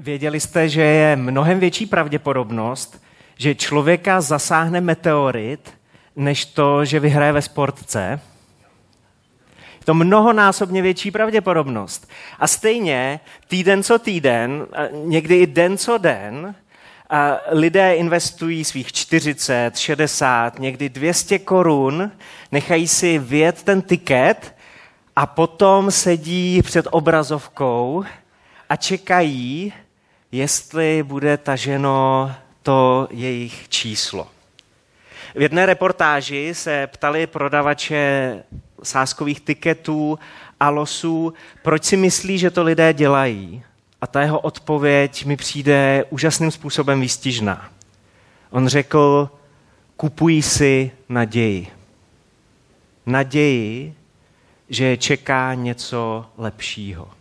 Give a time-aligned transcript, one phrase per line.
[0.00, 3.02] Věděli jste, že je mnohem větší pravděpodobnost,
[3.36, 5.74] že člověka zasáhne meteorit,
[6.16, 8.20] než to, že vyhraje ve sportce?
[9.80, 12.10] Je to mnohonásobně větší pravděpodobnost.
[12.38, 16.54] A stejně týden co týden, někdy i den co den,
[17.48, 22.12] lidé investují svých 40, 60, někdy 200 korun,
[22.52, 24.54] nechají si vyjet ten tiket
[25.16, 28.04] a potom sedí před obrazovkou
[28.68, 29.72] a čekají,
[30.36, 32.32] jestli bude taženo
[32.62, 34.28] to jejich číslo.
[35.34, 38.42] V jedné reportáži se ptali prodavače
[38.82, 40.18] sáskových tiketů
[40.60, 43.62] a losů, proč si myslí, že to lidé dělají.
[44.00, 47.70] A ta jeho odpověď mi přijde úžasným způsobem výstižná.
[48.50, 49.30] On řekl,
[49.96, 51.68] kupují si naději.
[53.06, 53.94] Naději,
[54.68, 57.15] že čeká něco lepšího.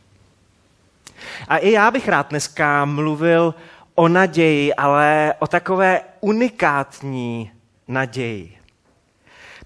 [1.48, 3.56] A i já bych rád dneska mluvil
[3.96, 7.52] o naději, ale o takové unikátní
[7.88, 8.58] naději.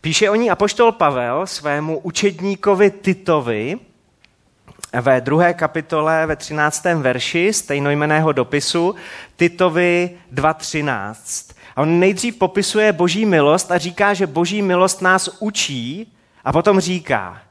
[0.02, 3.80] Píše o ní apoštol Pavel svému učedníkovi Titovi
[5.02, 6.83] ve druhé kapitole ve 13.
[6.83, 8.95] verši stejnojmeného dopisu
[9.35, 11.53] Titovi 2.13.
[11.75, 16.13] A on nejdřív popisuje boží milost a říká, že boží milost nás učí
[16.45, 17.41] a potom říká,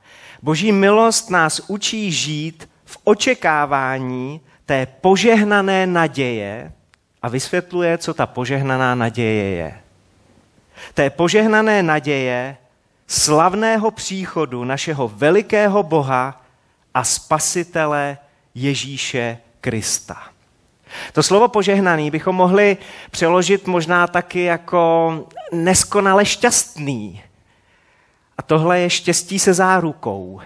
[0.43, 6.73] boží milost nás učí žít v očekávání té požehnané naděje
[7.23, 9.81] a vysvětluje, co ta požehnaná naděje je.
[10.95, 12.57] Té požehnané naděje
[13.07, 16.43] slavného příchodu našeho velikého Boha
[16.95, 18.19] a spasitele
[18.55, 20.23] Ježíše Krista.
[21.13, 22.77] To slovo požehnaný bychom mohli
[23.11, 25.13] přeložit možná taky jako
[25.53, 27.23] neskonale šťastný.
[28.39, 30.41] A tohle je štěstí se zárukou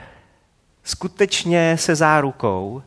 [0.84, 2.82] skutečně se zárukou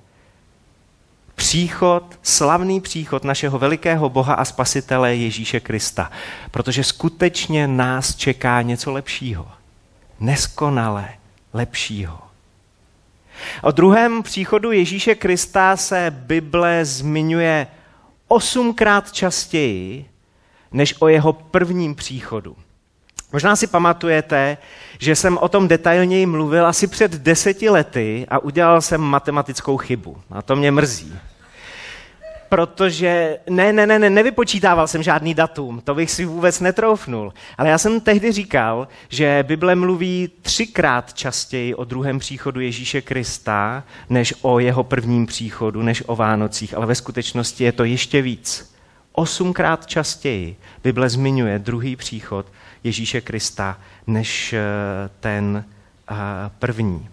[1.36, 6.12] příchod, slavný příchod našeho velikého Boha a Spasitele Ježíše Krista.
[6.52, 9.48] Protože skutečně nás čeká něco lepšího.
[10.20, 11.10] Neskonale
[11.54, 12.20] lepšího.
[13.62, 17.68] O druhém příchodu Ježíše Krista se Bible zmiňuje
[18.28, 20.10] osmkrát častěji
[20.72, 22.58] než o jeho prvním příchodu.
[23.36, 24.58] Možná si pamatujete,
[25.00, 30.18] že jsem o tom detailněji mluvil asi před deseti lety a udělal jsem matematickou chybu.
[30.32, 31.14] A to mě mrzí.
[32.50, 37.34] Protože, ne, ne, ne, ne, nevypočítával jsem žádný datum, to bych si vůbec netroufnul.
[37.58, 43.84] Ale já jsem tehdy říkal, že Bible mluví třikrát častěji o druhém příchodu Ježíše Krista,
[44.10, 48.76] než o jeho prvním příchodu, než o Vánocích, ale ve skutečnosti je to ještě víc.
[49.12, 52.46] Osmkrát častěji Bible zmiňuje druhý příchod
[52.86, 54.60] Ježíše Krista než eh,
[55.20, 55.66] ten
[56.12, 56.16] eh,
[56.60, 57.10] první.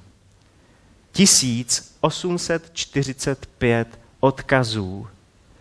[1.12, 5.06] 1845 odkazů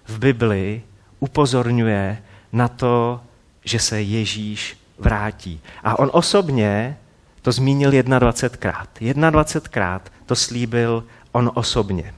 [0.08, 0.82] v Bibli
[1.20, 3.22] upozorňuje na to,
[3.66, 5.62] že se Ježíš vrátí.
[5.84, 6.98] A on osobně
[7.42, 8.88] to zmínil 21krát.
[9.00, 12.14] 21krát to slíbil on osobně.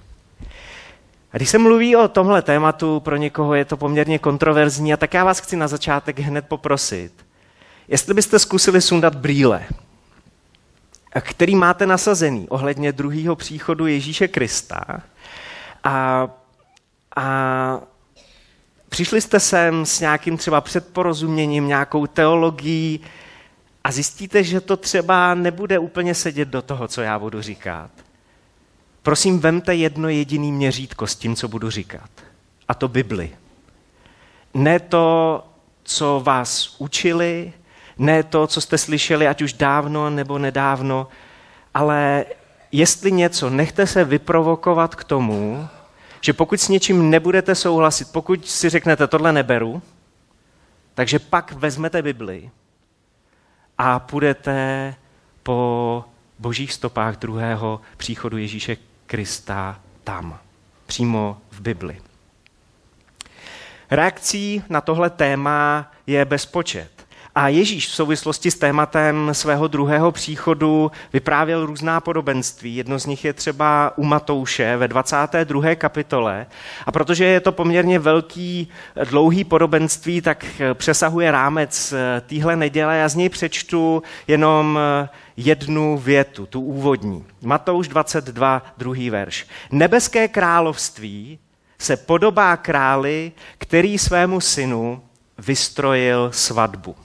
[1.32, 5.14] A když se mluví o tomhle tématu, pro někoho je to poměrně kontroverzní, a tak
[5.14, 7.26] já vás chci na začátek hned poprosit,
[7.88, 9.66] jestli byste zkusili sundat brýle,
[11.22, 15.02] který máte nasazený ohledně druhého příchodu Ježíše Krista
[15.84, 16.28] a,
[17.16, 17.80] a
[18.90, 23.00] přišli jste sem s nějakým třeba předporozuměním, nějakou teologií
[23.84, 27.90] a zjistíte, že to třeba nebude úplně sedět do toho, co já budu říkat.
[29.04, 32.10] Prosím, vemte jedno jediný měřítko s tím, co budu říkat.
[32.68, 33.36] A to Bibli.
[34.54, 35.44] Ne to,
[35.84, 37.54] co vás učili,
[38.04, 41.08] ne to, co jste slyšeli, ať už dávno nebo nedávno,
[41.74, 42.26] ale
[42.72, 45.68] jestli něco, nechte se vyprovokovat k tomu,
[46.22, 49.82] že pokud s něčím nebudete souhlasit, pokud si řeknete, tohle neberu,
[50.94, 52.50] takže pak vezmete Bibli
[53.78, 54.96] a půjdete
[55.44, 56.06] po
[56.40, 60.40] božích stopách druhého příchodu Ježíše Krista tam,
[60.86, 62.02] přímo v Bibli.
[63.92, 66.93] Reakcí na tohle téma je bezpočet.
[67.36, 72.76] A Ježíš v souvislosti s tématem svého druhého příchodu vyprávěl různá podobenství.
[72.76, 75.76] Jedno z nich je třeba u Matouše ve 22.
[75.76, 76.46] kapitole.
[76.86, 78.68] A protože je to poměrně velký,
[79.10, 82.98] dlouhý podobenství, tak přesahuje rámec eh, týhle neděle.
[82.98, 87.26] Já z něj přečtu jenom eh, jednu větu, tu úvodní.
[87.42, 89.48] Matouš 22, druhý verš.
[89.72, 91.40] Nebeské království
[91.80, 95.02] se podobá králi, který svému synu
[95.38, 96.96] vystrojil svatbu.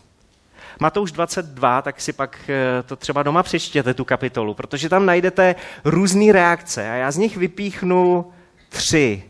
[0.80, 5.54] Matouš 22, tak si pak eh, to třeba doma přečtěte, tu kapitolu, protože tam najdete
[5.84, 8.32] různé reakce a já z nich vypíchnu
[8.68, 9.22] tři.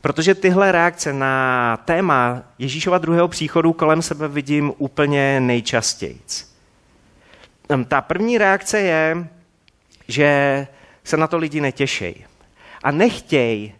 [0.00, 6.20] Protože tyhle reakce na téma Ježíšova druhého příchodu kolem sebe vidím úplně nejčastěji.
[7.88, 9.28] Ta první reakce je,
[10.08, 10.66] že
[11.04, 12.24] se na to lidi netěšejí.
[12.82, 13.74] A nechtějí,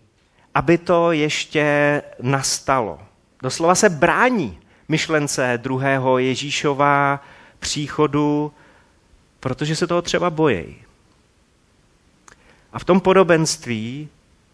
[0.55, 2.99] aby to ještě nastalo.
[3.43, 4.62] Doslova se brání
[4.93, 7.25] myšlence druhého Ježíšova
[7.59, 8.53] příchodu,
[9.41, 10.77] protože se toho třeba bojí.
[12.73, 14.09] A v tom podobenství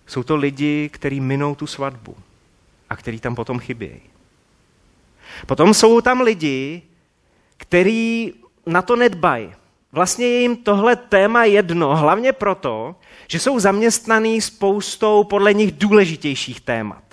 [0.06, 2.16] jsou to lidi, kteří minou tu svatbu
[2.90, 4.00] a kteří tam potom chybějí.
[5.46, 6.82] Potom jsou tam lidi,
[7.56, 8.34] kteří
[8.66, 9.50] na to nedbají.
[9.92, 12.94] Vlastně je jim tohle téma jedno, hlavně proto,
[13.26, 17.07] že jsou zaměstnaný spoustou podle nich důležitějších témat.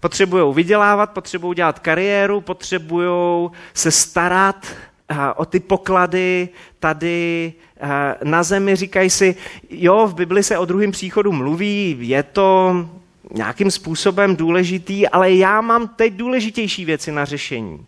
[0.00, 4.66] Potřebují vydělávat, potřebují dělat kariéru, potřebují se starat
[5.36, 6.48] o ty poklady
[6.78, 7.52] tady
[8.24, 8.76] na zemi.
[8.76, 9.36] Říkají si,
[9.70, 12.74] jo, v Bibli se o druhém příchodu mluví, je to
[13.34, 17.86] nějakým způsobem důležitý, ale já mám teď důležitější věci na řešení.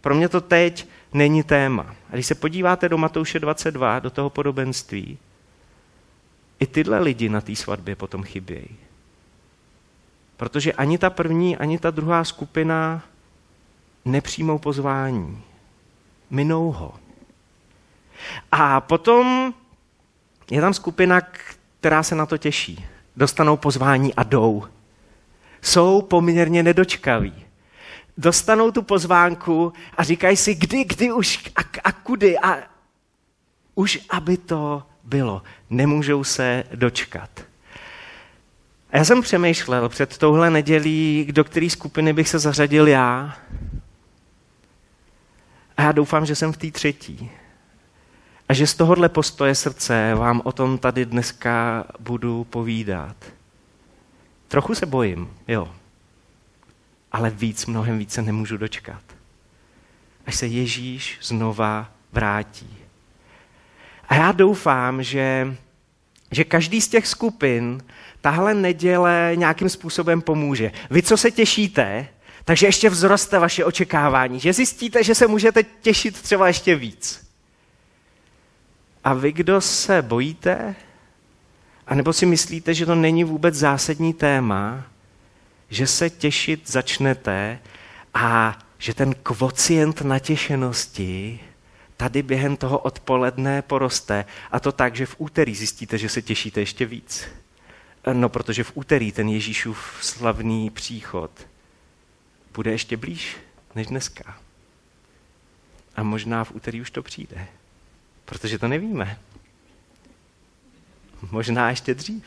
[0.00, 1.94] Pro mě to teď není téma.
[2.10, 5.18] A když se podíváte do Matouše 22, do toho podobenství,
[6.60, 8.76] i tyhle lidi na té svatbě potom chybějí.
[10.36, 13.02] Protože ani ta první, ani ta druhá skupina
[14.04, 15.42] nepřijmou pozvání.
[16.30, 16.94] Minou ho.
[18.52, 19.54] A potom
[20.50, 21.20] je tam skupina,
[21.80, 22.86] která se na to těší.
[23.16, 24.64] Dostanou pozvání a jdou.
[25.62, 27.34] Jsou poměrně nedočkaví.
[28.18, 32.38] Dostanou tu pozvánku a říkají si, kdy, kdy už a, a kudy.
[32.38, 32.58] A
[33.74, 35.42] už aby to bylo.
[35.70, 37.30] Nemůžou se dočkat.
[38.92, 43.36] A já jsem přemýšlel před touhle nedělí, do které skupiny bych se zařadil já.
[45.76, 47.30] A já doufám, že jsem v té třetí.
[48.48, 53.16] A že z tohohle postoje srdce vám o tom tady dneska budu povídat.
[54.48, 55.74] Trochu se bojím, jo.
[57.12, 59.02] Ale víc, mnohem více nemůžu dočkat.
[60.26, 62.76] Až se Ježíš znova vrátí.
[64.08, 65.56] A já doufám, že,
[66.30, 67.82] že každý z těch skupin
[68.22, 70.72] tahle neděle nějakým způsobem pomůže.
[70.90, 72.08] Vy, co se těšíte,
[72.44, 77.26] takže ještě vzroste vaše očekávání, že zjistíte, že se můžete těšit třeba ještě víc.
[79.04, 80.74] A vy, kdo se bojíte,
[81.86, 84.84] anebo si myslíte, že to není vůbec zásadní téma,
[85.70, 87.58] že se těšit začnete
[88.14, 91.40] a že ten kvocient natěšenosti
[91.96, 94.24] tady během toho odpoledne poroste.
[94.50, 97.28] A to tak, že v úterý zjistíte, že se těšíte ještě víc.
[98.12, 101.30] No, protože v úterý ten Ježíšův slavný příchod
[102.54, 103.36] bude ještě blíž
[103.74, 104.36] než dneska.
[105.96, 107.46] A možná v úterý už to přijde,
[108.24, 109.18] protože to nevíme.
[111.30, 112.24] Možná ještě dřív.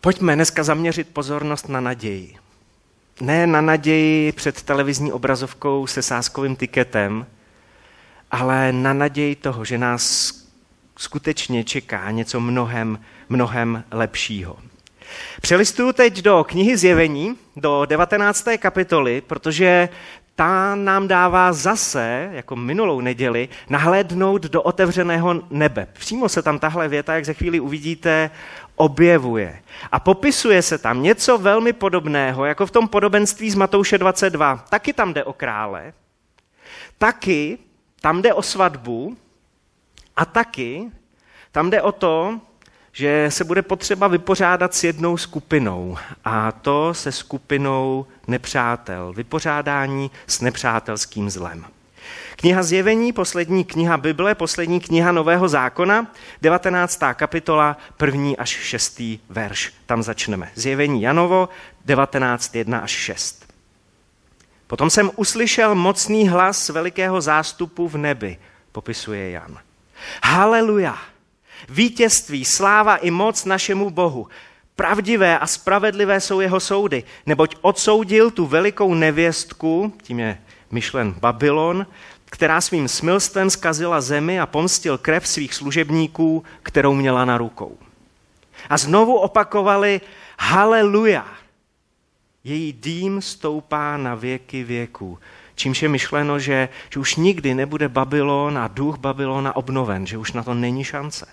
[0.00, 2.36] Pojďme dneska zaměřit pozornost na naději.
[3.20, 7.26] Ne na naději před televizní obrazovkou se sáskovým tiketem,
[8.30, 10.43] ale na naději toho, že nás
[10.96, 14.56] skutečně čeká něco mnohem, mnohem lepšího.
[15.40, 18.44] Přelistuju teď do knihy Zjevení, do 19.
[18.58, 19.88] kapitoly, protože
[20.36, 25.86] ta nám dává zase, jako minulou neděli, nahlédnout do otevřeného nebe.
[25.92, 28.30] Přímo se tam tahle věta, jak za chvíli uvidíte,
[28.76, 29.62] objevuje.
[29.92, 34.64] A popisuje se tam něco velmi podobného, jako v tom podobenství z Matouše 22.
[34.68, 35.92] Taky tam jde o krále,
[36.98, 37.58] taky
[38.00, 39.16] tam jde o svatbu
[40.16, 40.90] a taky
[41.52, 42.40] tam jde o to,
[42.92, 50.40] že se bude potřeba vypořádat s jednou skupinou a to se skupinou nepřátel, vypořádání s
[50.40, 51.64] nepřátelským zlem.
[52.36, 57.00] Kniha Zjevení, poslední kniha Bible, poslední kniha Nového zákona, 19.
[57.14, 59.72] kapitola, první až šestý verš.
[59.86, 60.50] Tam začneme.
[60.54, 61.48] Zjevení Janovo,
[61.84, 63.54] 19, 1 až 6.
[64.66, 68.38] Potom jsem uslyšel mocný hlas velikého zástupu v nebi,
[68.72, 69.58] popisuje Jan.
[70.24, 70.98] Haleluja!
[71.68, 74.28] Vítězství, sláva i moc našemu Bohu.
[74.76, 80.38] Pravdivé a spravedlivé jsou jeho soudy, neboť odsoudil tu velikou nevěstku, tím je
[80.70, 81.86] myšlen Babylon,
[82.24, 87.78] která svým smilstvem zkazila zemi a pomstil krev svých služebníků, kterou měla na rukou.
[88.70, 90.00] A znovu opakovali
[90.38, 91.26] Haleluja!
[92.44, 95.18] Její dým stoupá na věky věků.
[95.54, 100.32] Čímž je myšleno, že, že už nikdy nebude Babylon a duch Babylona obnoven, že už
[100.32, 101.26] na to není šance.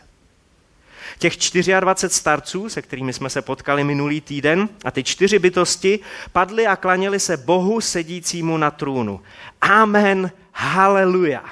[1.19, 1.37] Těch
[1.79, 5.99] 24 starců, se kterými jsme se potkali minulý týden, a ty čtyři bytosti
[6.31, 9.21] padly a klaněli se Bohu sedícímu na trůnu.
[9.61, 11.43] Amen, haleluja.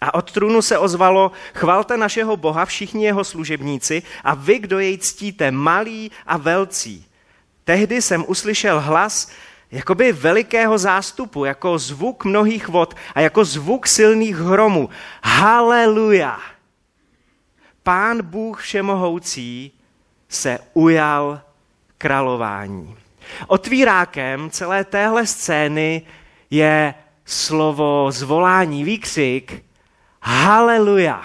[0.00, 4.98] A od trůnu se ozvalo, chvalte našeho Boha všichni jeho služebníci a vy, kdo jej
[4.98, 7.06] ctíte, malí a velcí.
[7.64, 9.30] Tehdy jsem uslyšel hlas
[9.70, 14.88] jakoby velikého zástupu, jako zvuk mnohých vod a jako zvuk silných hromů.
[15.22, 16.40] Haleluja!
[17.82, 19.72] Pán Bůh všemohoucí
[20.28, 21.40] se ujal
[21.98, 22.96] králování.
[23.46, 26.02] Otvírákem celé téhle scény
[26.50, 26.94] je
[27.24, 29.64] slovo zvolání, výkřik
[30.22, 31.24] Haleluja.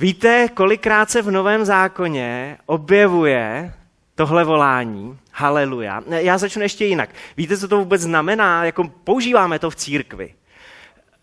[0.00, 3.72] Víte, kolikrát se v Novém zákoně objevuje
[4.14, 6.02] tohle volání, haleluja.
[6.06, 7.10] Já začnu ještě jinak.
[7.36, 8.64] Víte, co to vůbec znamená?
[8.64, 10.34] Jako používáme to v církvi.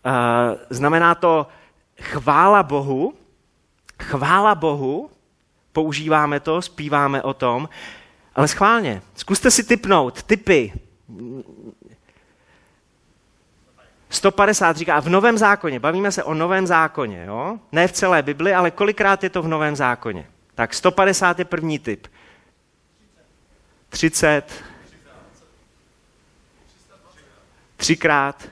[0.06, 0.12] Uh,
[0.70, 1.46] znamená to
[2.00, 3.14] chvála Bohu,
[4.02, 5.10] chvála Bohu,
[5.72, 7.68] používáme to, zpíváme o tom,
[8.34, 10.72] ale schválně, zkuste si typnout, typy.
[14.10, 17.58] 150 říká, v Novém zákoně, bavíme se o Novém zákoně, jo?
[17.72, 20.26] ne v celé Bibli, ale kolikrát je to v Novém zákoně.
[20.54, 22.06] Tak 150 je první typ.
[23.90, 24.64] 30.
[27.76, 28.48] Třikrát.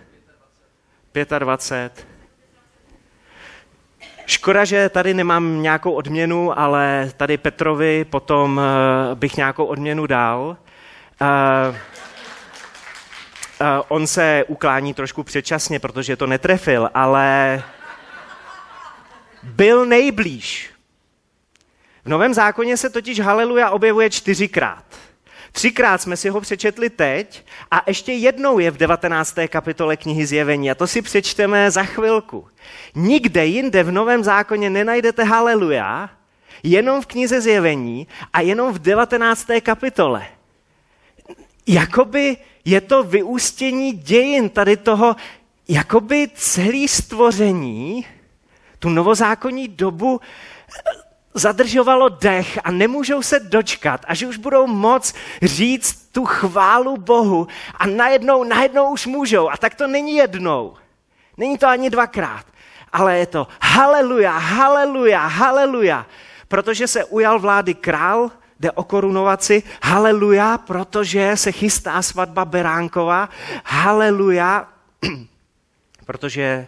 [1.38, 2.06] 25.
[4.26, 10.56] Škoda, že tady nemám nějakou odměnu, ale tady Petrovi potom eh, bych nějakou odměnu dal.
[11.20, 11.76] Uh,
[13.60, 17.62] uh, on se uklání trošku předčasně, protože to netrefil, ale
[19.42, 20.70] byl nejblíž.
[22.04, 24.87] V Novém zákoně se totiž haleluja objevuje čtyřikrát.
[25.52, 29.34] Třikrát jsme si ho přečetli teď a ještě jednou je v 19.
[29.48, 32.48] kapitole knihy Zjevení a to si přečteme za chvilku.
[32.94, 36.10] Nikde jinde v Novém zákoně nenajdete haleluja,
[36.62, 39.46] jenom v knize Zjevení a jenom v 19.
[39.62, 40.26] kapitole.
[41.66, 45.16] Jakoby je to vyústění dějin tady toho,
[45.68, 48.06] jakoby celý stvoření,
[48.78, 50.20] tu novozákonní dobu
[51.34, 57.86] zadržovalo dech a nemůžou se dočkat, až už budou moc říct tu chválu Bohu a
[57.86, 59.50] najednou, najednou už můžou.
[59.50, 60.74] A tak to není jednou.
[61.36, 62.46] Není to ani dvakrát.
[62.92, 66.06] Ale je to haleluja, haleluja, haleluja.
[66.48, 68.30] Protože se ujal vlády král,
[68.60, 73.28] jde o korunovaci, haleluja, protože se chystá svatba Beránkova,
[73.64, 74.68] haleluja,
[76.06, 76.66] protože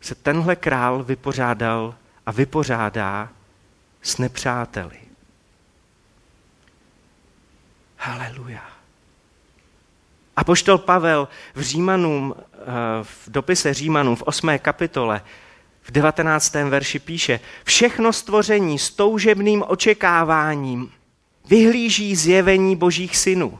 [0.00, 1.94] se tenhle král vypořádal
[2.26, 3.28] a vypořádá
[4.02, 4.98] s nepřáteli.
[7.96, 8.62] Haleluja.
[10.36, 12.64] A poštol Pavel v Římanům, eh,
[13.02, 14.58] v dopise Římanům v 8.
[14.58, 15.22] kapitole
[15.82, 16.70] v 19.
[16.70, 20.92] verši píše, všechno stvoření s toužebným očekáváním
[21.48, 23.58] vyhlíží zjevení božích synů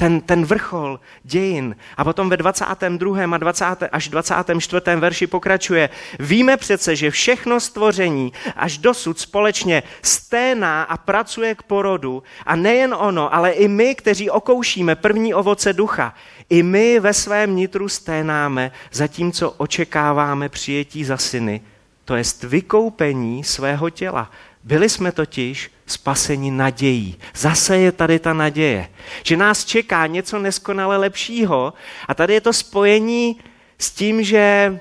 [0.00, 1.76] ten, ten vrchol dějin.
[1.96, 3.34] A potom ve 22.
[3.34, 3.64] a 20.
[3.92, 4.82] až 24.
[4.96, 5.90] verši pokračuje.
[6.18, 12.22] Víme přece, že všechno stvoření až dosud společně sténá a pracuje k porodu.
[12.46, 16.14] A nejen ono, ale i my, kteří okoušíme první ovoce ducha,
[16.50, 21.60] i my ve svém nitru sténáme, zatímco očekáváme přijetí za syny,
[22.04, 24.30] to jest vykoupení svého těla.
[24.64, 27.16] Byli jsme totiž spaseni nadějí.
[27.34, 28.88] Zase je tady ta naděje,
[29.22, 31.72] že nás čeká něco neskonale lepšího
[32.08, 33.40] a tady je to spojení
[33.78, 34.78] s tím, že,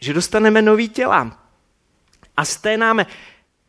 [0.00, 1.38] že dostaneme nový těla.
[2.36, 3.06] A sténáme.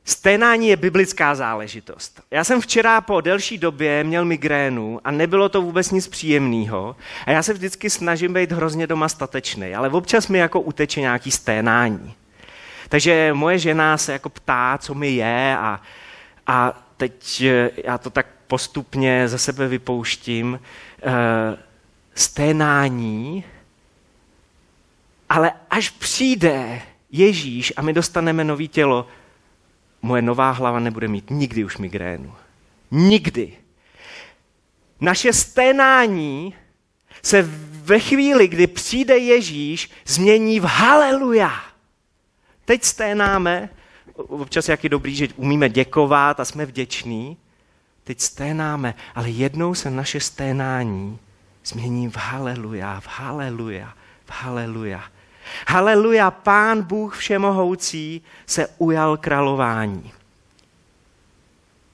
[0.05, 2.21] Sténání je biblická záležitost.
[2.31, 6.95] Já jsem včera po delší době měl migrénu a nebylo to vůbec nic příjemného.
[7.25, 11.31] A já se vždycky snažím být hrozně doma statečný, ale občas mi jako uteče nějaký
[11.31, 12.15] sténání.
[12.89, 15.81] Takže moje žena se jako ptá, co mi je a,
[16.47, 20.59] a teď eh, já to tak postupně ze sebe vypouštím.
[21.03, 21.57] E,
[22.15, 23.43] sténání,
[25.29, 29.07] ale až přijde Ježíš a my dostaneme nový tělo,
[30.01, 32.33] moje nová hlava nebude mít nikdy už migrénu.
[32.91, 33.53] Nikdy.
[35.01, 36.53] Naše sténání
[37.23, 37.41] se
[37.71, 41.66] ve chvíli, kdy přijde Ježíš, změní v haleluja.
[42.67, 43.69] Teď sténáme,
[44.15, 47.37] občas jak je dobrý, že umíme děkovat a jsme vděční,
[48.03, 51.19] teď sténáme, ale jednou se naše sténání
[51.65, 53.93] změní v haleluja, v haleluja,
[54.25, 55.03] v haleluja.
[55.67, 60.11] Haleluja, pán Bůh všemohoucí se ujal králování.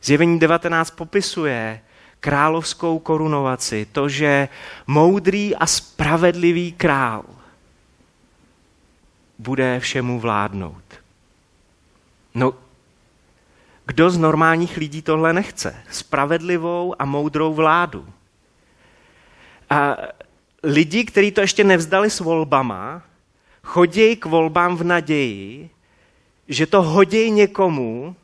[0.04, 1.82] Zjevení 19 popisuje
[2.20, 4.50] královskou korunovaci, to, že
[4.88, 7.24] moudrý a spravedlivý král
[9.40, 10.84] bude všemu vládnout.
[12.36, 12.54] No,
[13.86, 15.76] kdo z normálních lidí tohle nechce?
[15.92, 18.08] Spravedlivou a moudrou vládu.
[19.70, 19.98] A
[20.64, 23.02] lidi, kteří to ještě nevzdali s volbama,
[23.64, 25.70] chodějí k volbám v naději,
[26.48, 28.16] že to hodí někomu,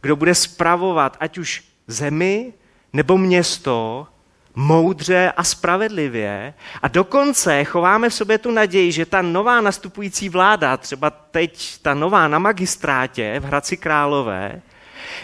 [0.00, 2.52] kdo bude spravovat ať už zemi
[2.92, 4.06] nebo město
[4.54, 10.76] moudře a spravedlivě a dokonce chováme v sobě tu naději, že ta nová nastupující vláda,
[10.76, 14.62] třeba teď ta nová na magistrátě v Hradci Králové,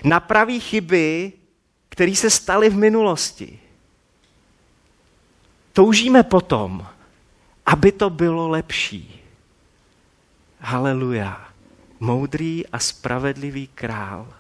[0.05, 1.33] napraví chyby,
[1.89, 3.61] které se staly v minulosti.
[5.73, 6.87] Toužíme potom,
[7.67, 9.21] aby to bylo lepší.
[10.61, 11.49] Haleluja.
[12.01, 14.38] Moudrý a spravedlivý král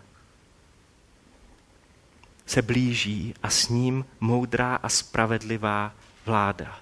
[2.50, 5.92] se blíží a s ním moudrá a spravedlivá
[6.26, 6.78] vláda.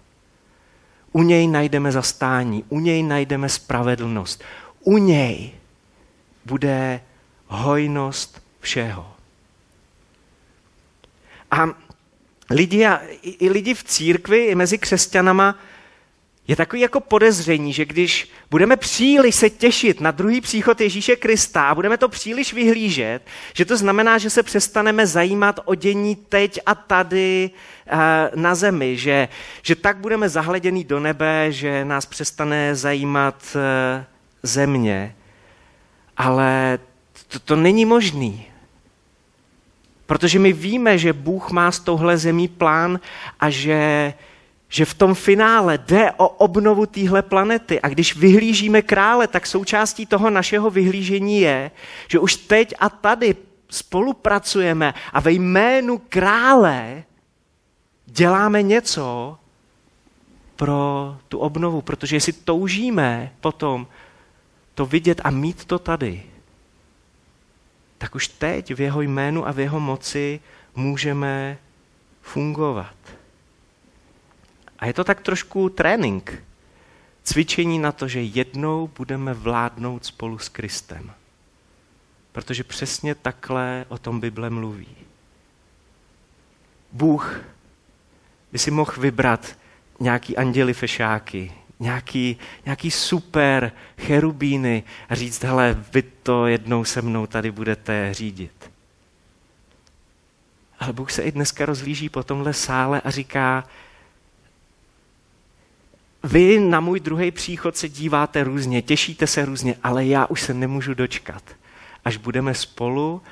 [1.12, 4.44] U něj najdeme zastání, u něj najdeme spravedlnost,
[4.80, 5.52] u něj
[6.44, 7.00] bude
[7.46, 9.12] hojnost všeho.
[11.50, 11.66] A
[12.50, 15.58] lidi, a, i lidi v církvi, i mezi křesťanama,
[16.48, 21.68] je takový jako podezření, že když budeme příliš se těšit na druhý příchod Ježíše Krista
[21.68, 23.22] a budeme to příliš vyhlížet,
[23.54, 27.50] že to znamená, že se přestaneme zajímat o dění teď a tady
[27.86, 27.96] eh,
[28.34, 29.28] na zemi, že,
[29.62, 34.04] že tak budeme zahleděný do nebe, že nás přestane zajímat eh,
[34.42, 35.14] země.
[36.16, 36.78] Ale
[37.28, 38.46] to, to není možný.
[40.06, 43.00] Protože my víme, že Bůh má s touhle zemí plán
[43.40, 44.12] a že
[44.68, 47.80] že v tom finále jde o obnovu téhle planety.
[47.80, 51.70] A když vyhlížíme krále, tak součástí toho našeho vyhlížení je,
[52.08, 53.36] že už teď a tady
[53.70, 57.04] spolupracujeme a ve jménu krále
[58.06, 59.38] děláme něco
[60.56, 63.86] pro tu obnovu, protože jestli toužíme potom
[64.74, 66.22] to vidět a mít to tady,
[67.98, 70.40] tak už teď v jeho jménu a v jeho moci
[70.74, 71.58] můžeme
[72.22, 72.95] fungovat.
[74.78, 76.42] A je to tak trošku trénink,
[77.22, 81.12] cvičení na to, že jednou budeme vládnout spolu s Kristem.
[82.32, 84.96] Protože přesně takhle o tom Bible mluví.
[86.92, 87.40] Bůh
[88.52, 89.56] by si mohl vybrat
[90.00, 97.26] nějaký anděli fešáky, nějaký, nějaký super cherubíny a říct, hele, vy to jednou se mnou
[97.26, 98.70] tady budete řídit.
[100.78, 103.64] Ale Bůh se i dneska rozlíží po tomhle sále a říká,
[106.26, 110.54] vy na můj druhý příchod se díváte různě, těšíte se různě, ale já už se
[110.54, 111.42] nemůžu dočkat,
[112.04, 113.22] až budeme spolu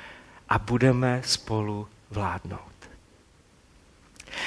[0.49, 2.59] a budeme spolu vládnout.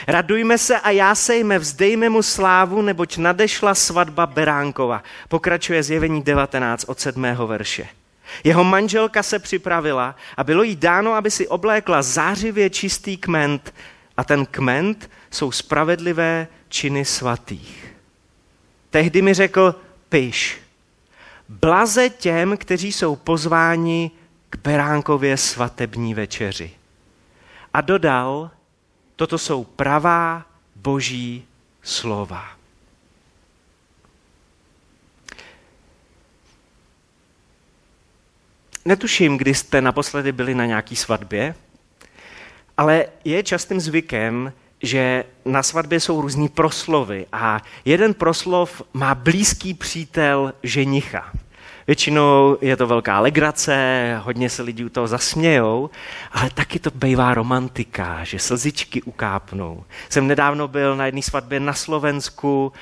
[0.07, 5.03] Radujme se a jásejme, vzdejme mu slávu, neboť nadešla svatba Beránkova.
[5.29, 7.27] Pokračuje zjevení 19 od 7.
[7.47, 7.89] verše.
[8.45, 13.75] Jeho manželka se připravila a bylo jí dáno, aby si oblékla zářivě čistý kment
[14.17, 17.88] a ten kment jsou spravedlivé činy svatých.
[18.91, 19.75] Tehdy mi řekl,
[20.09, 20.61] piš,
[21.49, 24.11] blaze těm, kteří jsou pozváni
[24.51, 26.71] k beránkově svatební večeři.
[27.75, 28.51] A dodal,
[29.17, 30.47] toto jsou pravá
[30.77, 31.45] boží
[31.83, 32.59] slova.
[38.85, 41.55] Netuším, kdy jste naposledy byli na nějaký svatbě,
[42.77, 49.75] ale je častým zvykem, že na svatbě jsou různý proslovy a jeden proslov má blízký
[49.75, 51.33] přítel ženicha.
[51.87, 55.91] Většinou je to velká legrace, hodně se lidi u toho zasmějou,
[56.33, 59.85] ale taky to bývá romantika, že slzičky ukápnou.
[60.09, 62.73] Jsem nedávno byl na jedné svatbě na Slovensku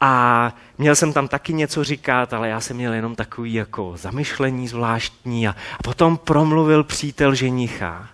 [0.00, 4.68] a měl jsem tam taky něco říkat, ale já jsem měl jenom takový jako zamyšlení
[4.68, 8.08] zvláštní a, a potom promluvil přítel ženicha.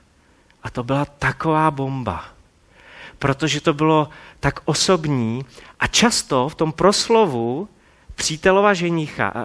[0.62, 2.24] A to byla taková bomba
[3.22, 4.08] protože to bylo
[4.40, 5.44] tak osobní
[5.80, 7.68] a často v tom proslovu
[8.14, 9.40] přítelova ženicha, uh,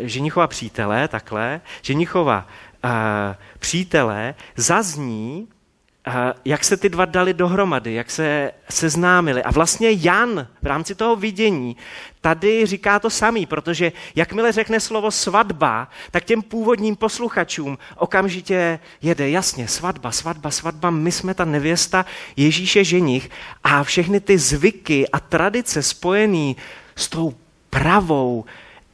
[0.00, 2.46] ženichova přítele, takhle, ženichova
[2.84, 2.90] uh,
[3.58, 5.48] přítele zazní
[6.44, 9.42] jak se ty dva dali dohromady, jak se seznámili.
[9.42, 11.76] A vlastně Jan v rámci toho vidění
[12.20, 19.30] tady říká to samý, protože jakmile řekne slovo svatba, tak těm původním posluchačům okamžitě jede,
[19.30, 23.30] jasně, svatba, svatba, svatba, my jsme ta nevěsta, Ježíše ženich
[23.64, 26.54] a všechny ty zvyky a tradice spojené
[26.96, 27.34] s tou
[27.70, 28.44] pravou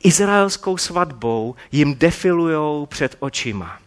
[0.02, 3.85] izraelskou svatbou jim defilujou před očima.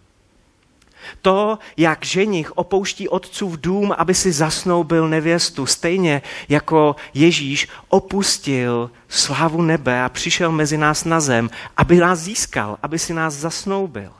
[1.21, 9.61] To, jak ženich opouští otcův dům, aby si zasnoubil nevěstu, stejně jako Ježíš opustil slávu
[9.61, 14.11] nebe a přišel mezi nás na zem, aby nás získal, aby si nás zasnoubil.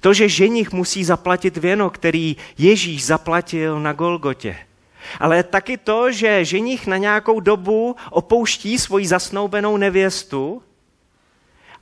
[0.00, 4.56] To, že ženich musí zaplatit věno, který Ježíš zaplatil na Golgotě.
[5.20, 10.62] Ale taky to, že ženich na nějakou dobu opouští svoji zasnoubenou nevěstu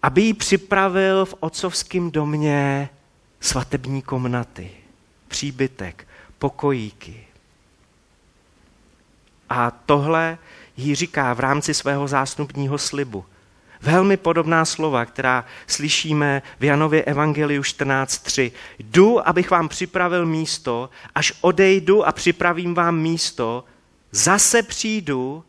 [0.07, 2.89] aby jí připravil v otcovském domě
[3.47, 4.71] svatební komnaty,
[5.29, 7.27] příbytek, pokojíky.
[9.49, 10.39] A tohle
[10.77, 13.25] jí říká v rámci svého zásnubního slibu.
[13.83, 18.53] Velmi podobná slova, která slyšíme v Janově Evangeliu 14.3.
[18.79, 23.65] Jdu, abych vám připravil místo, až odejdu a připravím vám místo,
[24.11, 25.45] zase přijdu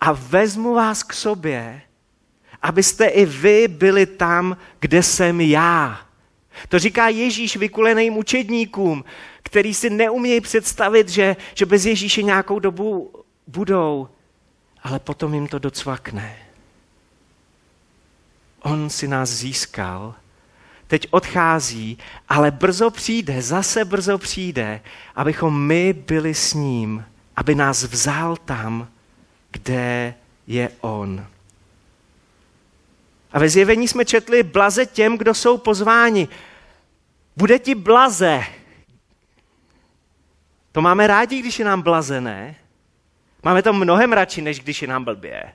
[0.00, 1.82] a vezmu vás k sobě,
[2.62, 6.00] abyste i vy byli tam, kde jsem já.
[6.68, 9.04] To říká Ježíš vykuleným učedníkům,
[9.42, 13.12] který si neumějí představit, že, že bez Ježíše nějakou dobu
[13.46, 14.08] budou,
[14.82, 16.36] ale potom jim to docvakne.
[18.62, 20.14] On si nás získal,
[20.86, 24.80] teď odchází, ale brzo přijde, zase brzo přijde,
[25.14, 27.04] abychom my byli s ním,
[27.36, 28.88] aby nás vzal tam,
[29.50, 30.14] kde
[30.46, 31.26] je on.
[33.34, 36.28] A ve zjevení jsme četli blaze těm, kdo jsou pozváni.
[37.36, 38.42] Bude ti blaze.
[40.72, 42.56] To máme rádi, když je nám blaze, ne?
[43.42, 45.52] Máme to mnohem radši, než když je nám blbě.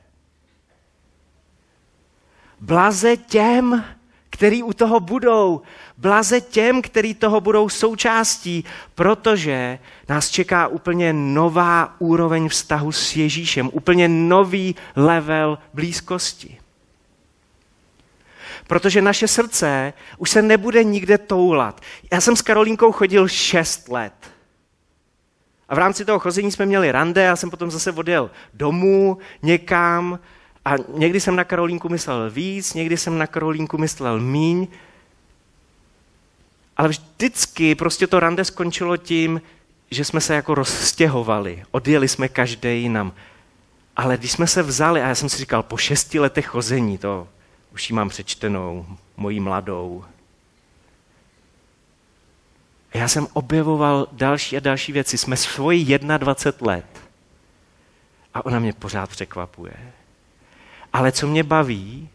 [2.59, 3.85] Blaze těm,
[4.29, 5.61] který u toho budou.
[5.97, 8.65] Blaze těm, který toho budou součástí,
[8.95, 16.57] protože nás čeká úplně nová úroveň vztahu s Ježíšem, úplně nový level blízkosti.
[18.69, 21.81] Protože naše srdce už se nebude nikde toulat.
[22.11, 24.13] Já jsem s Karolínkou chodil šest let.
[25.69, 30.19] A v rámci toho chození jsme měli rande, já jsem potom zase odjel domů, někam,
[30.65, 34.67] a někdy jsem na Karolínku myslel víc, někdy jsem na Karolínku myslel míň,
[36.77, 39.41] ale vždycky prostě to rande skončilo tím,
[39.91, 43.13] že jsme se jako rozstěhovali, odjeli jsme každý jinam.
[43.95, 47.27] Ale když jsme se vzali, a já jsem si říkal, po šesti letech chození, to
[47.73, 50.05] už ji mám přečtenou, mojí mladou.
[52.93, 55.17] A já jsem objevoval další a další věci.
[55.17, 57.01] Jsme svoji 21 let.
[58.33, 59.93] A ona mě pořád překvapuje.
[60.93, 62.09] Ale co mě baví,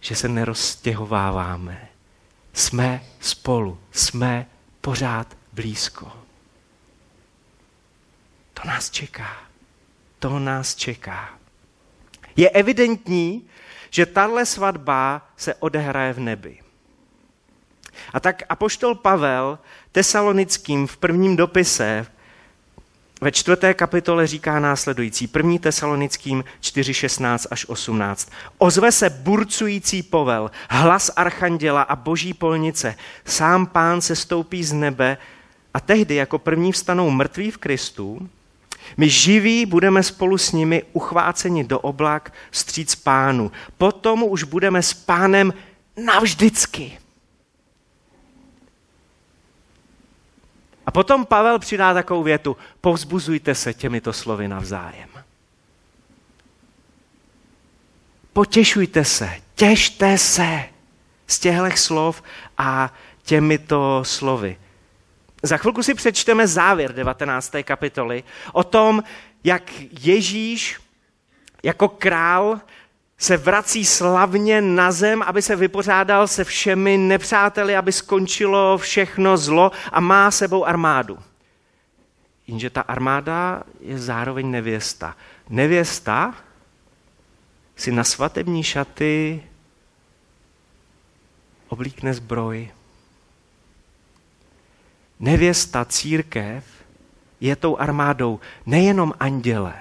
[0.00, 1.88] že se nerozstěhováváme.
[2.52, 4.46] Jsme spolu, jsme
[4.80, 6.12] pořád blízko.
[8.54, 9.36] To nás čeká.
[10.18, 11.38] To nás čeká.
[12.36, 13.48] Je evidentní,
[13.96, 16.58] že tahle svatba se odehraje v nebi.
[18.12, 19.58] A tak apoštol Pavel
[19.92, 22.06] tesalonickým v prvním dopise
[23.20, 28.32] ve čtvrté kapitole říká následující, první tesalonickým 4.16 až 18.
[28.58, 32.94] Ozve se burcující povel, hlas archanděla a boží polnice.
[33.24, 35.18] Sám pán se stoupí z nebe
[35.74, 38.28] a tehdy jako první vstanou mrtví v Kristu,
[38.96, 43.52] my živí budeme spolu s nimi uchváceni do oblak stříc pánu.
[43.78, 45.54] Potom už budeme s pánem
[46.04, 46.98] navždycky.
[50.86, 55.08] A potom Pavel přidá takovou větu, povzbuzujte se těmito slovy navzájem.
[58.32, 60.64] Potěšujte se, těšte se
[61.26, 62.22] z těchto slov
[62.58, 64.56] a těmito slovy.
[65.46, 67.52] Za chvilku si přečteme závěr 19.
[67.64, 69.02] kapitoly o tom,
[69.44, 69.62] jak
[70.00, 70.80] Ježíš
[71.62, 72.60] jako král
[73.18, 79.72] se vrací slavně na zem, aby se vypořádal se všemi nepřáteli, aby skončilo všechno zlo
[79.92, 81.18] a má sebou armádu.
[82.46, 85.16] Jenže ta armáda je zároveň nevěsta.
[85.48, 86.34] Nevěsta
[87.76, 89.42] si na svatební šaty
[91.68, 92.70] oblíkne zbroj.
[95.20, 96.64] Nevěsta, církev
[97.40, 99.74] je tou armádou nejenom andělé,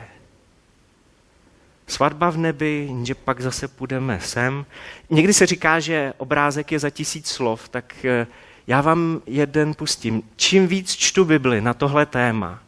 [1.87, 4.65] Svatba v nebi, že pak zase půjdeme sem.
[5.09, 8.27] Někdy se říká, že obrázek je za tisíc slov, tak eh,
[8.67, 10.23] já vám jeden pustím.
[10.35, 12.59] Čím víc čtu Bibli na tohle téma,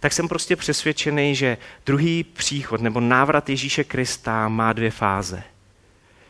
[0.00, 5.42] tak jsem prostě přesvědčený, že druhý příchod nebo návrat Ježíše Krista má dvě fáze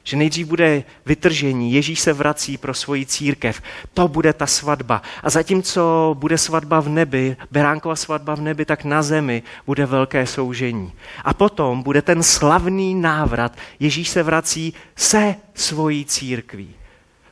[0.05, 3.63] že nejdřív bude vytržení, Ježíš se vrací pro svoji církev,
[3.95, 5.03] to bude ta svatba.
[5.23, 10.27] A zatímco bude svatba v nebi, Beránkova svatba v nebi, tak na zemi bude velké
[10.27, 10.93] soužení.
[11.25, 16.75] A potom bude ten slavný návrat, Ježíš se vrací se svojí církví.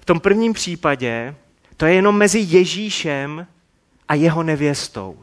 [0.00, 1.34] V tom prvním případě
[1.76, 3.46] to je jenom mezi Ježíšem
[4.08, 5.16] a jeho nevěstou.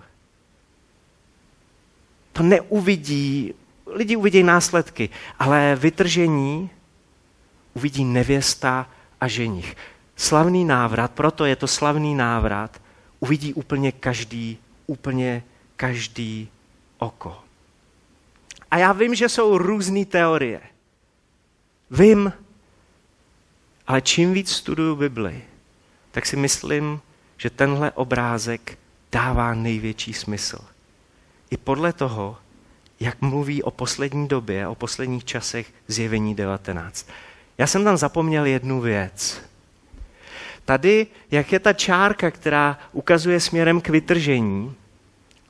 [2.33, 3.53] To neuvidí,
[3.87, 6.69] lidi uvidí následky, ale vytržení
[7.77, 8.89] uvidí nevěsta
[9.21, 9.77] a ženich.
[10.15, 12.81] Slavný návrat, proto je to slavný návrat,
[13.19, 15.43] uvidí úplně každý, úplně
[15.75, 16.49] každý
[16.97, 17.37] oko.
[18.71, 20.61] A já vím, že jsou různé teorie.
[21.91, 22.33] Vím,
[23.87, 25.41] Ale čím víc studuju Bibli,
[26.11, 26.99] tak si myslím,
[27.37, 28.77] že tenhle obrázek
[29.11, 30.59] dává největší smysl.
[31.49, 32.37] I podle toho,
[32.99, 37.07] jak mluví o poslední době, o posledních časech zjevení 19.
[37.57, 39.41] Já jsem tam zapomněl jednu věc.
[40.65, 44.75] Tady, jak je ta čárka, která ukazuje směrem k vytržení,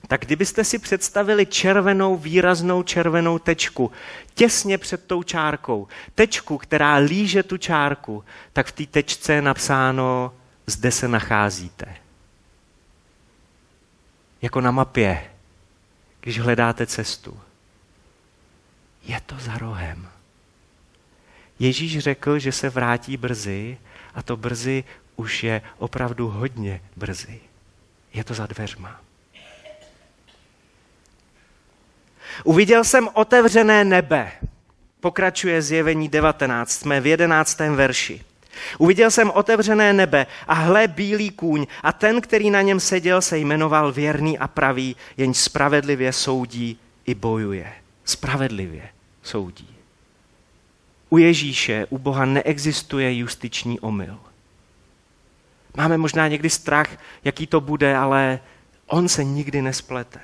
[0.07, 3.91] tak kdybyste si představili červenou, výraznou červenou tečku
[4.33, 10.33] těsně před tou čárkou, tečku, která líže tu čárku, tak v té tečce je napsáno,
[10.67, 11.95] zde se nacházíte.
[14.41, 15.31] Jako na mapě,
[16.19, 17.39] když hledáte cestu.
[19.03, 20.16] Je to za rohem.
[21.59, 23.77] Ježíš řekl, že se vrátí brzy
[24.15, 24.83] a to brzy
[25.15, 27.39] už je opravdu hodně brzy.
[28.13, 29.01] Je to za dveřma.
[32.43, 34.31] Uviděl jsem otevřené nebe.
[34.99, 37.59] Pokračuje zjevení 19, jsme v 11.
[37.59, 38.21] verši.
[38.77, 43.37] Uviděl jsem otevřené nebe a hle bílý kůň a ten, který na něm seděl, se
[43.37, 47.73] jmenoval věrný a pravý, jen spravedlivě soudí i bojuje.
[48.05, 48.89] Spravedlivě
[49.23, 49.76] soudí.
[51.09, 54.19] U Ježíše, u Boha neexistuje justiční omyl.
[55.77, 58.39] Máme možná někdy strach, jaký to bude, ale
[58.87, 60.19] on se nikdy nesplete.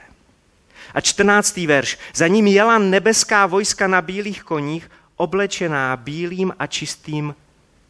[0.94, 1.98] A čtrnáctý verš.
[2.14, 7.36] Za ním jela nebeská vojska na bílých koních, oblečená bílým a čistým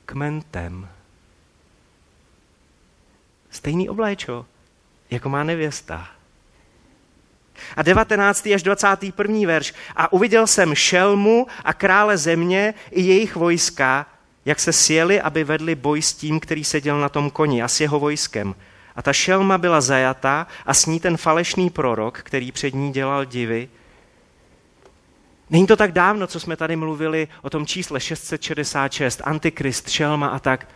[0.06, 0.90] kmentem.
[3.50, 4.46] Stejný obléčo,
[5.10, 6.10] jako má nevěsta.
[7.76, 8.48] A 19.
[8.56, 9.48] až 21.
[9.48, 9.74] verš.
[9.96, 14.06] A uviděl jsem šelmu a krále země i jejich vojska,
[14.46, 17.82] jak se sjeli, aby vedli boj s tím, který seděl na tom koni a s
[17.82, 18.56] jeho vojskem.
[18.96, 23.26] A ta šelma byla zajata a s ní ten falešný prorok, který před ní dělal
[23.26, 23.70] divy.
[25.50, 30.40] Není to tak dávno, co jsme tady mluvili o tom čísle 666, antikrist, šelma a
[30.40, 30.68] tak.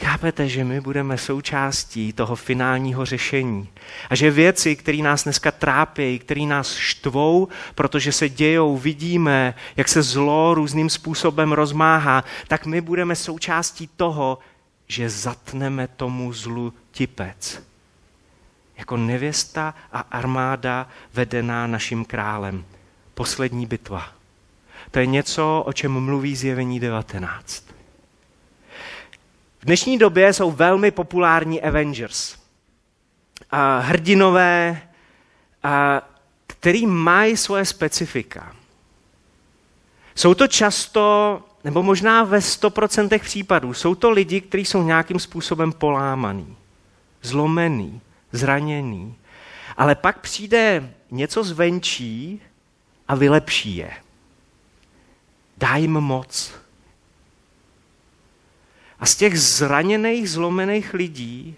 [0.00, 3.68] Chápete, že my budeme součástí toho finálního řešení
[4.10, 9.88] a že věci, které nás dneska trápí, které nás štvou, protože se dějou, vidíme, jak
[9.88, 14.38] se zlo různým způsobem rozmáhá, tak my budeme součástí toho,
[14.88, 17.62] že zatneme tomu zlu tipec.
[18.76, 22.64] Jako nevěsta a armáda vedená naším králem.
[23.14, 24.12] Poslední bitva.
[24.90, 27.69] To je něco, o čem mluví zjevení 19.
[29.60, 32.36] V dnešní době jsou velmi populární Avengers.
[33.50, 34.82] A hrdinové,
[35.62, 36.02] a,
[36.46, 38.56] který mají svoje specifika.
[40.14, 45.72] Jsou to často, nebo možná ve 100% případů, jsou to lidi, kteří jsou nějakým způsobem
[45.72, 46.56] polámaný,
[47.22, 48.00] zlomený,
[48.32, 49.14] zraněný.
[49.76, 52.40] Ale pak přijde něco zvenčí
[53.08, 53.90] a vylepší je.
[55.56, 56.59] Dá jim moc.
[59.00, 61.56] A z těch zraněných, zlomených lidí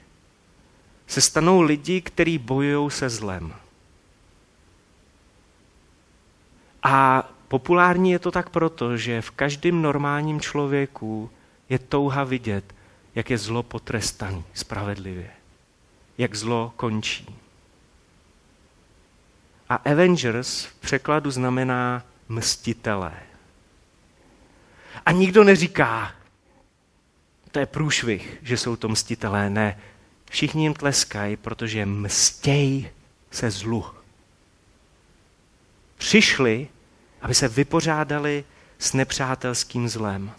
[1.07, 3.55] se stanou lidi, kteří bojují se zlem.
[6.83, 11.31] A populární je to tak proto, že v každém normálním člověku
[11.68, 12.74] je touha vidět,
[13.14, 15.31] jak je zlo potrestaný spravedlivě.
[16.18, 17.26] Jak zlo končí.
[19.68, 23.12] A Avengers v překladu znamená mstitelé.
[25.07, 26.12] A nikdo neříká,
[27.52, 29.50] to je průšvih, že jsou to mstitelé.
[29.50, 29.78] Ne,
[30.30, 32.90] všichni jim tleskají, protože mstěj
[33.30, 33.86] se zlu.
[35.96, 36.68] Přišli,
[37.22, 38.44] aby se vypořádali
[38.78, 40.32] s nepřátelským zlem.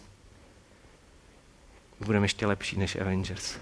[1.99, 3.57] Budeme ještě lepší než Avengers.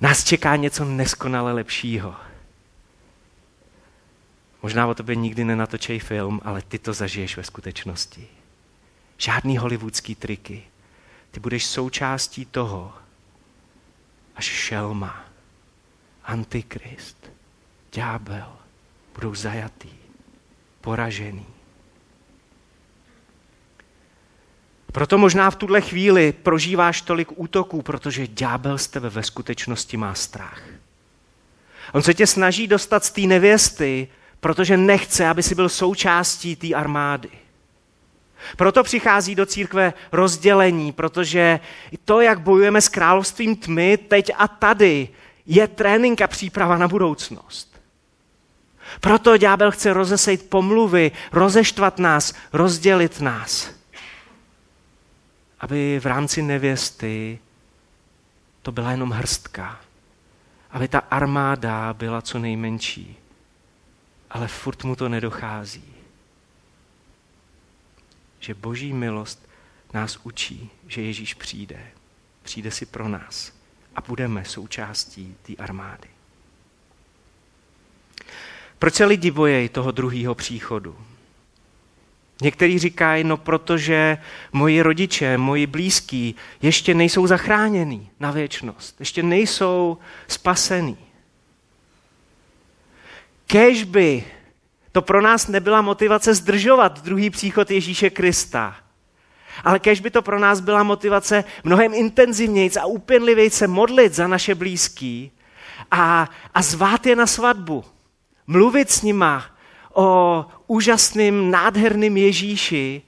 [0.00, 2.14] Nás čeká něco neskonale lepšího.
[4.62, 8.28] Možná o tobě nikdy nenatočej film, ale ty to zažiješ ve skutečnosti.
[9.18, 10.64] Žádný hollywoodský triky,
[11.36, 12.92] ty budeš součástí toho,
[14.36, 15.24] až šelma,
[16.24, 17.30] antikrist,
[17.92, 18.52] ďábel
[19.14, 19.90] budou zajatý,
[20.80, 21.46] poražený.
[24.92, 30.14] Proto možná v tuhle chvíli prožíváš tolik útoků, protože ďábel z tebe ve skutečnosti má
[30.14, 30.62] strach.
[31.92, 34.08] On se tě snaží dostat z té nevěsty,
[34.40, 37.45] protože nechce, aby si byl součástí té armády.
[38.56, 41.60] Proto přichází do církve rozdělení, protože
[42.04, 45.08] to, jak bojujeme s královstvím tmy teď a tady,
[45.46, 47.80] je trénink a příprava na budoucnost.
[49.00, 53.70] Proto ďábel chce rozesejt pomluvy, rozeštvat nás, rozdělit nás.
[55.60, 57.38] Aby v rámci nevěsty
[58.62, 59.80] to byla jenom hrstka.
[60.70, 63.16] Aby ta armáda byla co nejmenší.
[64.30, 65.95] Ale furt mu to nedochází
[68.40, 69.48] že boží milost
[69.94, 71.86] nás učí, že Ježíš přijde.
[72.42, 73.52] Přijde si pro nás
[73.96, 76.08] a budeme součástí té armády.
[78.78, 80.96] Proč se lidi bojejí toho druhého příchodu?
[82.42, 84.18] Někteří říkají, no protože
[84.52, 90.98] moji rodiče, moji blízkí ještě nejsou zachráněni na věčnost, ještě nejsou spasení.
[93.46, 94.24] Kež by
[94.96, 98.76] to pro nás nebyla motivace zdržovat druhý příchod Ježíše Krista,
[99.64, 104.26] ale kež by to pro nás byla motivace mnohem intenzivnějc a úpěnlivěji se modlit za
[104.26, 105.32] naše blízký
[105.90, 107.84] a, a zvát je na svatbu,
[108.46, 109.44] mluvit s nima
[109.94, 113.02] o úžasným, nádherným Ježíši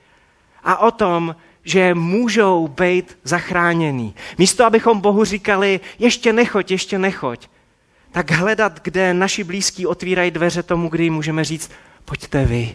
[0.65, 4.15] a o tom, že můžou být zachráněni.
[4.39, 7.49] Místo, abychom Bohu říkali, ještě nechoď, ještě nechoď,
[8.13, 11.71] tak hledat, kde naši blízkí otvírají dveře tomu, kdy můžeme říct,
[12.05, 12.75] pojďte vy,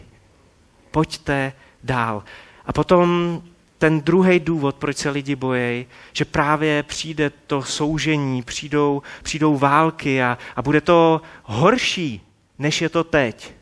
[0.92, 2.24] pojďte dál.
[2.66, 3.42] A potom
[3.78, 10.24] ten druhý důvod, proč se lidi bojejí, že právě přijde to soužení, přijdou, přijdou války
[10.24, 12.22] a, a bude to horší,
[12.60, 13.54] než je to teď.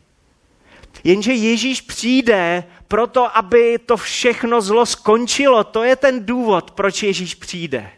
[1.04, 5.64] Jenže Ježíš přijde proto, aby to všechno zlo skončilo.
[5.64, 7.90] To je ten důvod, proč Ježíš přijde.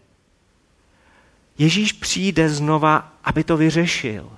[1.59, 4.33] Ježíš přijde znova, aby to vyřešil.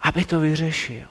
[0.00, 1.08] Aby to vyřešil.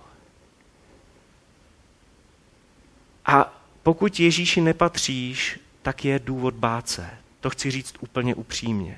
[3.25, 7.09] A pokud Ježíši nepatříš, tak je důvod bát se.
[7.39, 8.97] To chci říct úplně upřímně.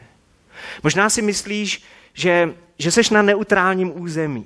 [0.83, 1.83] Možná si myslíš,
[2.13, 4.45] že, že seš na neutrálním území,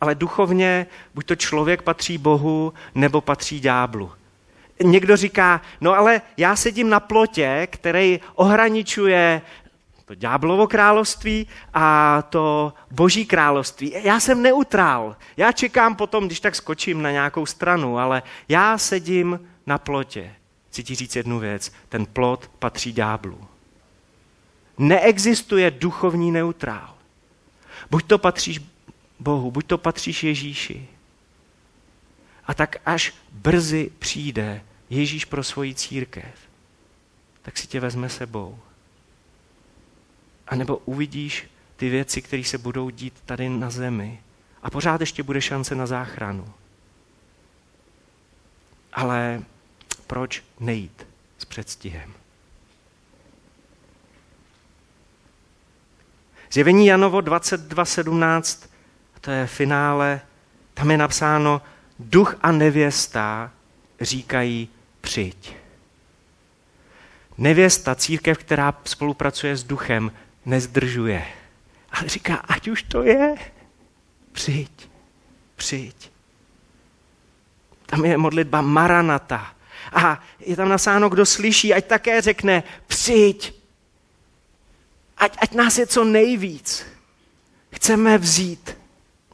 [0.00, 4.12] ale duchovně buď to člověk patří Bohu, nebo patří ďáblu.
[4.82, 9.42] Někdo říká, no ale já sedím na plotě, který ohraničuje
[10.12, 13.92] to ďáblovo království a to boží království.
[14.02, 15.16] Já jsem neutrál.
[15.36, 20.34] Já čekám potom, když tak skočím na nějakou stranu, ale já sedím na plotě.
[20.70, 21.72] Chci ti říct jednu věc.
[21.88, 23.38] Ten plot patří ďáblu.
[24.78, 26.94] Neexistuje duchovní neutrál.
[27.90, 28.60] Buď to patříš
[29.20, 30.88] Bohu, buď to patříš Ježíši.
[32.46, 36.34] A tak až brzy přijde Ježíš pro svoji církev,
[37.42, 38.58] tak si tě vezme sebou.
[40.46, 44.22] A nebo uvidíš ty věci, které se budou dít tady na zemi.
[44.62, 46.54] A pořád ještě bude šance na záchranu.
[48.92, 49.42] Ale
[50.06, 51.06] proč nejít
[51.38, 52.14] s předstihem?
[56.52, 58.68] Zjevení Janovo 22.17,
[59.20, 60.20] to je finále,
[60.74, 61.62] tam je napsáno,
[61.98, 63.50] duch a nevěsta
[64.00, 64.68] říkají
[65.02, 65.56] přijď.
[67.38, 70.12] Nevěsta, církev, která spolupracuje s duchem,
[70.46, 71.26] nezdržuje.
[71.92, 73.34] Ale říká, ať už to je,
[74.32, 74.88] přijď,
[75.56, 76.10] přijď.
[77.86, 79.54] Tam je modlitba Maranata.
[79.92, 83.54] A je tam nasáno, kdo slyší, ať také řekne, přijď.
[85.16, 86.86] Ať, ať nás je co nejvíc.
[87.74, 88.76] Chceme vzít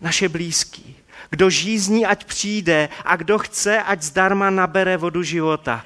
[0.01, 0.98] naše blízký.
[1.31, 5.85] Kdo žízní, ať přijde a kdo chce, ať zdarma nabere vodu života.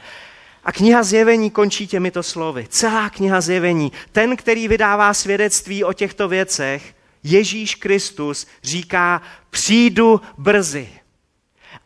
[0.64, 2.66] A kniha zjevení končí těmito slovy.
[2.68, 3.92] Celá kniha zjevení.
[4.12, 10.88] Ten, který vydává svědectví o těchto věcech, Ježíš Kristus, říká, přijdu brzy.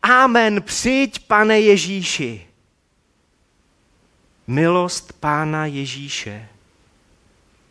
[0.02, 2.46] Amen, přijď, pane Ježíši.
[4.46, 6.48] Milost pána Ježíše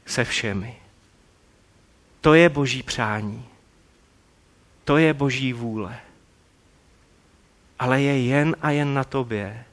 [0.06, 0.76] se všemi.
[2.22, 3.46] To je boží přání.
[4.86, 6.00] To je boží vůle.
[7.80, 9.66] Ale je jen a jen na tobě,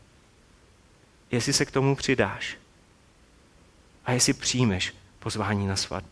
[1.31, 2.57] jestli se k tomu přidáš
[4.05, 6.12] a jestli přijmeš pozvání na svatbu.